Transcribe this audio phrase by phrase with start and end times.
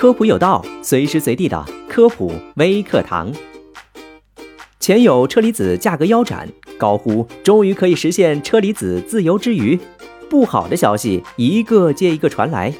[0.00, 3.30] 科普有道，随时随地的科普微课堂。
[4.78, 9.78] 前有车厘子价格腰斩，高呼终于可以实现车厘子自由之余，
[10.30, 12.72] 不好的消息一个接一个传来。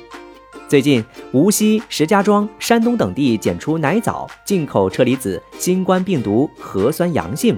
[0.66, 7.54] 最近，无锡、石家庄、山东等地检出奶枣进口车厘子新冠病毒核酸阳性。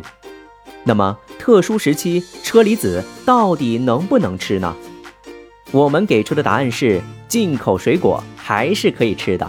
[0.83, 4.75] 那么，特殊时期车厘子到底能不能吃呢？
[5.71, 9.49] 我们给出的答案是：进口水果还是可以吃的。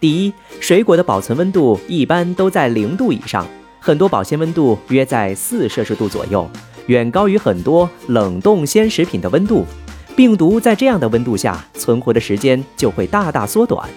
[0.00, 3.46] 第一，水果的保存温度一般都在零度以上，
[3.78, 6.48] 很多保鲜温度约在四摄氏度左右，
[6.86, 9.64] 远高于很多冷冻鲜食品的温度。
[10.16, 13.88] 病毒在这样的温度下存活的时间就会大大缩短。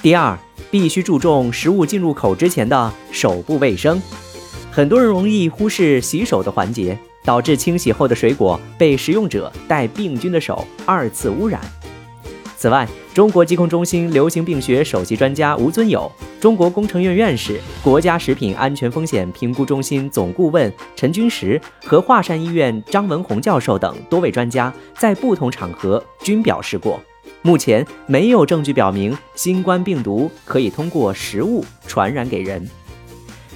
[0.00, 0.38] 第二，
[0.70, 4.00] 必须注重食物进入口之前的手部卫生。
[4.70, 11.60] 很多人容易忽视洗手的环节，导致清洗后的水果被食用者带病菌的手二次污染。
[12.56, 16.10] 此外，中国疾控中心流行病学首席专家吴尊友、
[16.40, 26.98] 中国工程院院士、国家食品安全风险评估中心总顾问陈军石和华山医院张文宏教授等多位专家在不同场合均表示过，
[27.42, 32.66] 目前没有证据表明新冠病毒可以通过食物传染给人。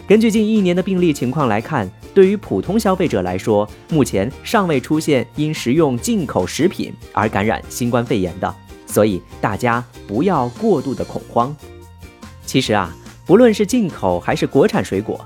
[0.06, 8.54] 根据近一年的病例情况来看，对于普通消费者来说，目前尚未出现因食用进口食品而感染新冠肺炎的，
[8.88, 11.54] 所以大家不要过度的恐慌。
[12.44, 12.92] 其实啊，
[13.26, 15.24] 不论是进口还是国产水果，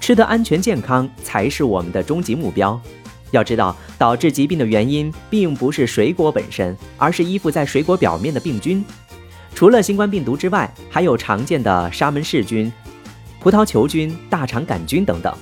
[0.00, 2.80] 吃的安全健康才是我们的终极目标。
[3.30, 8.84] 要知道，导致疾病的原因并不是水果本身，而是依附在水果表面的病菌。
[9.54, 12.72] 除了新冠病毒之外，还有常见的沙门氏菌。
[13.40, 15.36] 葡萄球菌、大肠杆菌等等，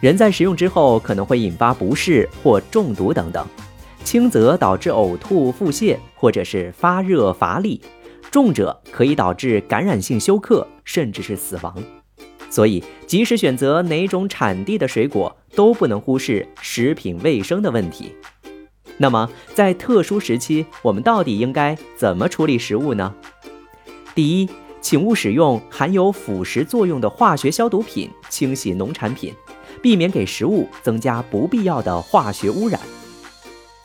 [0.00, 3.46] 人在食用之后可能会引发不适或中毒等等，
[4.10, 7.80] 轻则导致呕吐、腹泻，或者是发热乏力，
[8.28, 11.72] 重者可以导致感染性休克，甚至是死亡。
[12.50, 18.12] 所以，即使选择哪种产地的水果，都不能忽视食品卫生的问题。
[18.96, 23.14] 那么，在特殊时期，我们到底应该怎么处理食物呢？
[24.12, 24.48] 第一。
[24.82, 29.32] 请勿使用含有腐蚀作用的化学消毒品清洗农产品，
[29.82, 32.80] 避免给食物增加不必要的化学污染。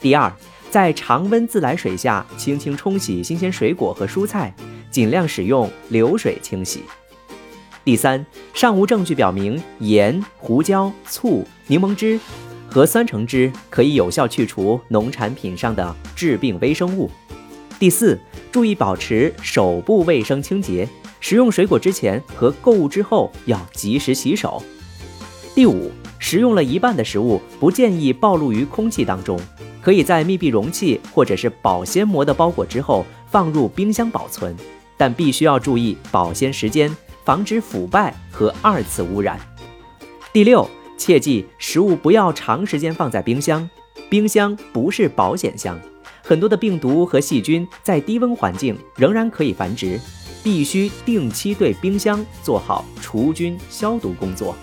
[0.05, 0.31] 第二，
[0.69, 4.53] 在常温自来水下轻轻冲洗新鲜水果和蔬菜，
[4.91, 6.83] 尽量使用流水清洗。
[7.83, 8.23] 第三，
[8.53, 12.19] 尚无证据表明盐、胡椒、醋、柠檬汁
[12.67, 17.09] 和酸橙汁可以有效去除农产品上的致病微生物。
[17.79, 18.15] 第四，
[18.51, 20.87] 注意保持手部卫生清洁，
[21.19, 24.61] 食用水果之前和购物之后要及时洗手。
[25.55, 25.89] 第五，
[26.19, 29.39] 食用了一半的食物不建议暴露于空气当中，
[29.85, 34.55] 可以在密闭容器或者是保鲜膜的包裹之后放入冰箱保存，
[34.97, 36.91] 但必须要注意保鲜时间，
[37.23, 39.39] 防止腐败和二次污染。
[40.33, 43.69] 第六，切记食物不要长时间放在冰箱，
[44.09, 45.79] 冰箱不是保险箱。
[46.23, 49.99] 很多的病毒和细菌在低温环境仍然可以繁殖，
[50.43, 54.55] 必须定期对冰箱做好除菌消毒工作。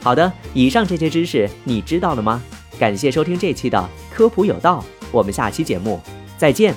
[0.00, 2.42] 好的，以上这些知识你知道了吗？
[2.78, 3.86] 感谢收听这期的
[4.20, 5.98] 科普有道，我们下期节目
[6.36, 6.74] 再见。